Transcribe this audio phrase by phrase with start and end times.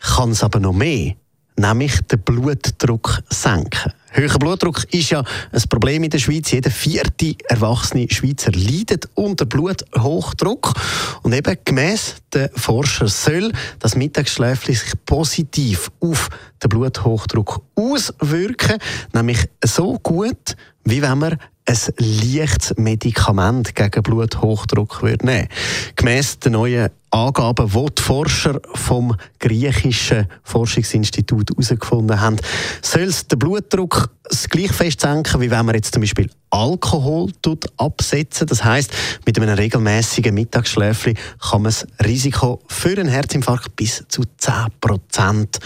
[0.00, 1.14] kann es aber noch mehr,
[1.62, 3.92] nämlich den Blutdruck senken.
[4.10, 6.50] Höherer Blutdruck ist ja ein Problem in der Schweiz.
[6.50, 10.74] Jeder vierte erwachsene Schweizer leidet unter Bluthochdruck.
[11.22, 16.28] Und eben gemäss den Forscher soll das Mittagsschläfchen sich positiv auf
[16.62, 18.78] den Bluthochdruck auswirken.
[19.14, 25.48] Nämlich so gut, wie wenn man ein leichtes Medikament gegen Bluthochdruck würde nehmen.
[25.96, 32.38] Gemäss den neuen Angaben, die die Forscher vom griechischen Forschungsinstitut herausgefunden haben,
[32.80, 34.10] soll es den Blutdruck
[34.48, 37.30] gleich fest senken, wie wenn man jetzt zum Beispiel Alkohol
[37.76, 38.46] absetzen.
[38.46, 38.92] Das heißt,
[39.26, 45.60] mit einem regelmäßigen Mittagsschläfchen kann man das Risiko für einen Herzinfarkt bis zu 10%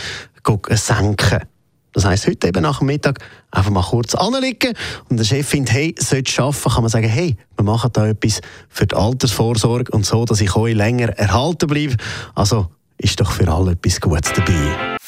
[0.76, 1.55] senken.
[1.96, 4.74] Das heisst, heute eben nach dem Mittag einfach mal kurz anlegen
[5.08, 8.42] und der Chef findet, hey, sollte schaffen, kann man sagen, hey, wir machen da etwas
[8.68, 11.96] für die Altersvorsorge und so, dass ich euch länger erhalten bleibe.
[12.34, 14.98] Also ist doch für alle etwas Gutes dabei.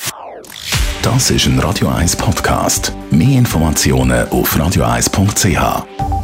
[1.03, 2.95] Das ist ein Radio 1 Podcast.
[3.11, 6.18] Mehr Informationen auf radio1.ch.